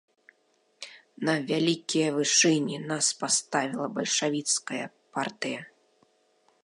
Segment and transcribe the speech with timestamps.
[1.27, 4.85] На вялікія вышыні нас паставіла бальшавіцкая
[5.19, 5.61] партыя.